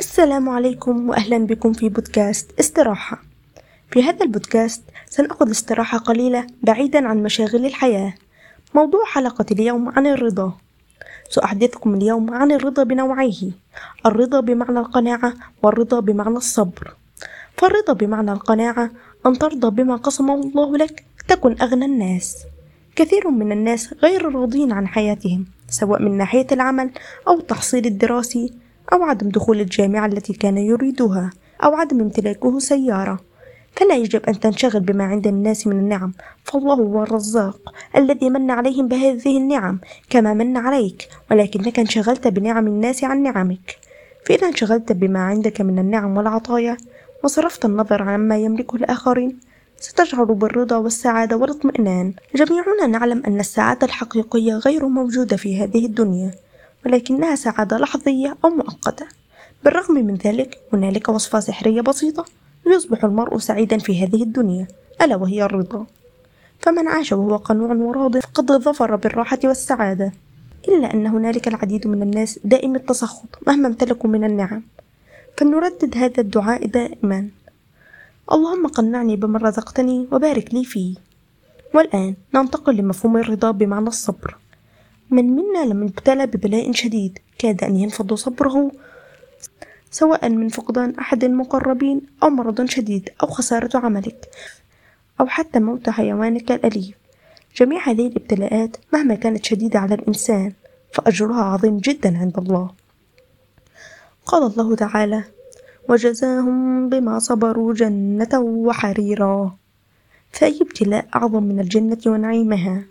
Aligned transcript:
السلام 0.00 0.48
عليكم 0.48 1.08
وأهلا 1.08 1.38
بكم 1.38 1.72
في 1.72 1.88
بودكاست 1.88 2.60
استراحة. 2.60 3.22
في 3.90 4.02
هذا 4.02 4.24
البودكاست 4.24 4.82
سنأخذ 5.08 5.50
استراحة 5.50 5.98
قليلة 5.98 6.46
بعيدا 6.62 7.08
عن 7.08 7.22
مشاغل 7.22 7.66
الحياة. 7.66 8.14
موضوع 8.74 9.04
حلقة 9.04 9.46
اليوم 9.52 9.88
عن 9.88 10.06
الرضا. 10.06 10.52
سأحدثكم 11.30 11.94
اليوم 11.94 12.34
عن 12.34 12.52
الرضا 12.52 12.82
بنوعيه 12.82 13.50
الرضا 14.06 14.40
بمعنى 14.40 14.78
القناعة 14.78 15.34
والرضا 15.62 16.00
بمعنى 16.00 16.36
الصبر. 16.36 16.94
فالرضا 17.56 17.92
بمعنى 17.92 18.32
القناعة 18.32 18.90
أن 19.26 19.38
ترضى 19.38 19.82
بما 19.82 19.96
قسمه 19.96 20.34
الله 20.34 20.76
لك 20.76 21.04
تكن 21.28 21.56
أغنى 21.62 21.84
الناس. 21.84 22.36
كثير 22.96 23.30
من 23.30 23.52
الناس 23.52 23.94
غير 24.02 24.34
راضين 24.34 24.72
عن 24.72 24.88
حياتهم 24.88 25.46
سواء 25.68 26.02
من 26.02 26.18
ناحية 26.18 26.46
العمل 26.52 26.90
أو 27.28 27.38
التحصيل 27.38 27.86
الدراسي 27.86 28.52
أو 28.92 29.02
عدم 29.02 29.28
دخول 29.28 29.60
الجامعة 29.60 30.06
التي 30.06 30.32
كان 30.32 30.58
يريدها 30.58 31.30
أو 31.64 31.74
عدم 31.74 32.00
امتلاكه 32.00 32.58
سيارة. 32.58 33.20
فلا 33.76 33.94
يجب 33.94 34.22
أن 34.28 34.40
تنشغل 34.40 34.80
بما 34.80 35.04
عند 35.04 35.26
الناس 35.26 35.66
من 35.66 35.78
النعم. 35.78 36.12
فالله 36.44 36.74
هو 36.74 37.02
الرزاق 37.02 37.74
الذي 37.96 38.30
من 38.30 38.50
عليهم 38.50 38.88
بهذه 38.88 39.36
النعم 39.36 39.78
كما 40.10 40.34
من 40.34 40.56
عليك 40.56 41.08
ولكنك 41.30 41.78
انشغلت 41.78 42.28
بنعم 42.28 42.66
الناس 42.66 43.04
عن 43.04 43.22
نعمك. 43.22 43.76
فإذا 44.26 44.46
انشغلت 44.46 44.92
بما 44.92 45.20
عندك 45.20 45.60
من 45.60 45.78
النعم 45.78 46.16
والعطايا 46.16 46.76
وصرفت 47.24 47.64
النظر 47.64 48.02
عما 48.02 48.36
يملكه 48.36 48.76
الآخرين 48.76 49.38
ستشعر 49.78 50.24
بالرضا 50.24 50.76
والسعادة 50.76 51.36
والاطمئنان. 51.36 52.14
جميعنا 52.34 52.86
نعلم 52.86 53.22
أن 53.26 53.40
السعادة 53.40 53.86
الحقيقية 53.86 54.54
غير 54.54 54.88
موجودة 54.88 55.36
في 55.36 55.62
هذه 55.62 55.86
الدنيا. 55.86 56.30
ولكنها 56.86 57.36
سعادة 57.36 57.78
لحظية 57.78 58.36
أو 58.44 58.50
مؤقتة. 58.50 59.06
بالرغم 59.64 59.94
من 59.94 60.14
ذلك 60.14 60.58
هنالك 60.72 61.08
وصفة 61.08 61.40
سحرية 61.40 61.80
بسيطة 61.80 62.24
ليصبح 62.66 63.04
المرء 63.04 63.38
سعيدا 63.38 63.78
في 63.78 64.04
هذه 64.04 64.22
الدنيا 64.22 64.66
ألا 65.02 65.16
وهي 65.16 65.42
الرضا. 65.42 65.86
فمن 66.60 66.88
عاش 66.88 67.12
وهو 67.12 67.36
قنوع 67.36 67.72
وراض 67.72 68.18
فقد 68.18 68.52
ظفر 68.52 68.96
بالراحة 68.96 69.38
والسعادة. 69.44 70.12
إلا 70.68 70.94
أن 70.94 71.06
هنالك 71.06 71.48
العديد 71.48 71.86
من 71.86 72.02
الناس 72.02 72.38
دائم 72.44 72.76
التسخط 72.76 73.38
مهما 73.46 73.68
امتلكوا 73.68 74.10
من 74.10 74.24
النعم. 74.24 74.62
فلنردد 75.36 75.96
هذا 75.96 76.20
الدعاء 76.20 76.66
دائما. 76.66 77.28
اللهم 78.32 78.66
قنعني 78.66 79.16
بما 79.16 79.38
رزقتني 79.38 80.08
وبارك 80.12 80.54
لي 80.54 80.64
فيه. 80.64 80.94
والآن 81.74 82.14
ننتقل 82.34 82.76
لمفهوم 82.76 83.16
الرضا 83.16 83.50
بمعنى 83.50 83.88
الصبر. 83.88 84.36
من 85.10 85.24
منا 85.24 85.64
لم 85.64 85.82
ابتلى 85.82 86.26
ببلاء 86.26 86.72
شديد 86.72 87.18
كاد 87.38 87.64
أن 87.64 87.76
ينفض 87.76 88.14
صبره 88.14 88.72
سواء 89.90 90.28
من 90.28 90.48
فقدان 90.48 90.94
أحد 90.98 91.24
المقربين 91.24 92.00
أو 92.22 92.30
مرض 92.30 92.64
شديد 92.64 93.10
أو 93.22 93.26
خسارة 93.26 93.78
عملك 93.78 94.28
أو 95.20 95.26
حتى 95.26 95.58
موت 95.60 95.90
حيوانك 95.90 96.52
الأليف 96.52 96.96
جميع 97.56 97.88
هذه 97.88 98.06
الابتلاءات 98.06 98.76
مهما 98.92 99.14
كانت 99.14 99.44
شديدة 99.44 99.78
على 99.78 99.94
الإنسان 99.94 100.52
فأجرها 100.92 101.42
عظيم 101.42 101.78
جدا 101.78 102.18
عند 102.18 102.38
الله. 102.38 102.70
قال 104.26 104.42
الله 104.42 104.74
تعالى 104.74 105.24
وجزاهم 105.88 106.88
بما 106.88 107.18
صبروا 107.18 107.74
جنة 107.74 108.40
وحريرا 108.40 109.56
فأي 110.32 110.58
ابتلاء 110.60 111.08
أعظم 111.14 111.42
من 111.42 111.60
الجنة 111.60 111.98
ونعيمها؟ 112.06 112.82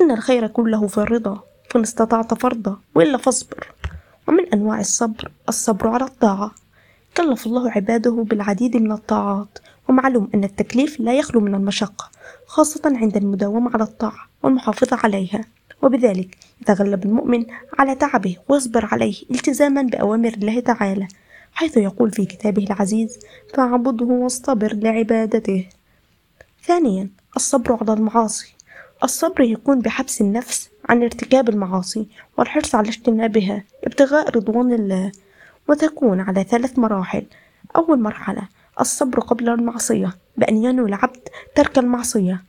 إن 0.00 0.10
الخير 0.10 0.46
كله 0.46 0.86
في 0.86 0.98
الرضا. 0.98 1.42
فإن 1.70 1.82
استطعت 1.82 2.34
فرضا 2.34 2.76
وإلا 2.94 3.18
فاصبر. 3.18 3.72
ومن 4.28 4.46
أنواع 4.54 4.80
الصبر 4.80 5.30
الصبر 5.48 5.88
على 5.88 6.04
الطاعة. 6.04 6.50
كلف 7.16 7.46
الله 7.46 7.70
عباده 7.70 8.10
بالعديد 8.10 8.76
من 8.76 8.92
الطاعات. 8.92 9.58
ومعلوم 9.88 10.30
أن 10.34 10.44
التكليف 10.44 11.00
لا 11.00 11.14
يخلو 11.14 11.40
من 11.40 11.54
المشقة 11.54 12.10
خاصة 12.46 12.82
عند 12.84 13.16
المداومة 13.16 13.70
على 13.74 13.82
الطاعة 13.82 14.28
والمحافظة 14.42 14.98
عليها. 15.04 15.44
وبذلك 15.82 16.36
يتغلب 16.60 17.04
المؤمن 17.04 17.46
على 17.78 17.94
تعبه 17.94 18.36
ويصبر 18.48 18.86
عليه 18.92 19.22
التزاما 19.30 19.82
بأوامر 19.82 20.28
الله 20.28 20.60
تعالى 20.60 21.08
حيث 21.52 21.76
يقول 21.76 22.10
في 22.10 22.26
كتابه 22.26 22.64
العزيز 22.64 23.18
فاعبده 23.54 24.06
واصطبر 24.06 24.72
لعبادته. 24.74 25.68
ثانيا 26.64 27.08
الصبر 27.36 27.78
على 27.80 27.92
المعاصي. 27.92 28.54
الصبر 29.04 29.40
يكون 29.40 29.80
بحبس 29.80 30.20
النفس 30.20 30.70
عن 30.88 31.02
ارتكاب 31.02 31.48
المعاصي 31.48 32.06
والحرص 32.38 32.74
على 32.74 32.88
اجتنابها 32.88 33.64
ابتغاء 33.84 34.30
رضوان 34.30 34.72
الله 34.72 35.12
وتكون 35.68 36.20
على 36.20 36.44
ثلاث 36.44 36.78
مراحل. 36.78 37.26
أول 37.76 38.00
مرحلة 38.00 38.42
الصبر 38.80 39.20
قبل 39.20 39.48
المعصية 39.48 40.14
بأن 40.36 40.64
ينوي 40.64 40.88
العبد 40.88 41.28
ترك 41.54 41.78
المعصية. 41.78 42.42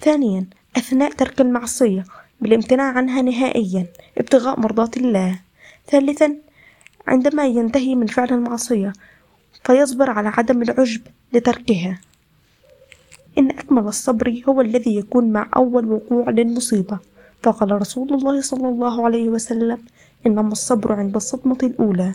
ثانيا 0.00 0.46
أثناء 0.76 1.12
ترك 1.12 1.40
المعصية 1.40 2.04
بالامتناع 2.40 2.92
عنها 2.92 3.22
نهائيا 3.22 3.86
ابتغاء 4.18 4.60
مرضاة 4.60 4.90
الله. 4.96 5.38
ثالثا 5.86 6.36
عندما 7.06 7.46
ينتهي 7.46 7.94
من 7.94 8.06
فعل 8.06 8.28
المعصية 8.28 8.92
فيصبر 9.64 10.10
على 10.10 10.28
عدم 10.28 10.62
العجب 10.62 11.00
لتركها. 11.32 12.00
إن 13.38 13.50
أكمل 13.50 13.82
الصبر 13.82 14.42
هو 14.48 14.60
الذي 14.60 14.96
يكون 14.96 15.32
مع 15.32 15.48
أول 15.56 15.92
وقوع 15.92 16.30
للمصيبة. 16.30 16.98
فقال 17.42 17.80
رسول 17.80 18.14
الله 18.14 18.40
صلى 18.40 18.68
الله 18.68 19.04
عليه 19.04 19.28
وسلم 19.28 19.78
إنما 20.26 20.52
الصبر 20.52 20.92
عند 20.92 21.16
الصدمة 21.16 21.58
الأولى. 21.62 22.14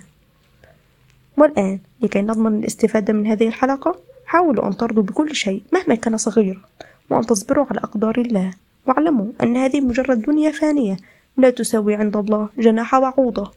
والآن 1.37 1.79
لكي 2.01 2.21
نضمن 2.21 2.59
الاستفادة 2.59 3.13
من 3.13 3.27
هذه 3.27 3.47
الحلقة 3.47 3.95
حاولوا 4.25 4.67
أن 4.67 4.77
ترضوا 4.77 5.03
بكل 5.03 5.35
شيء 5.35 5.63
مهما 5.73 5.95
كان 5.95 6.17
صغيرا 6.17 6.61
وأن 7.09 7.25
تصبروا 7.25 7.65
على 7.69 7.79
أقدار 7.79 8.17
الله. 8.17 8.53
واعلموا 8.87 9.31
أن 9.43 9.57
هذه 9.57 9.81
مجرد 9.81 10.21
دنيا 10.21 10.51
فانية 10.51 10.97
لا 11.37 11.49
تساوي 11.49 11.95
عند 11.95 12.17
الله 12.17 12.49
جناح 12.57 12.99
بعوضة 12.99 13.51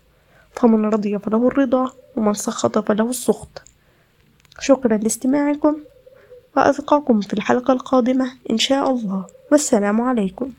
فمن 0.52 0.84
رضي 0.84 1.18
فله 1.18 1.48
الرضا 1.48 1.92
ومن 2.16 2.34
سخط 2.34 2.78
فله 2.78 3.10
السخط. 3.10 3.62
شكرا 4.60 4.96
لاستماعكم 4.96 5.76
وألقاكم 6.56 7.20
في 7.20 7.32
الحلقة 7.32 7.72
القادمة 7.72 8.32
إن 8.50 8.58
شاء 8.58 8.90
الله. 8.90 9.26
والسلام 9.52 10.00
عليكم. 10.00 10.50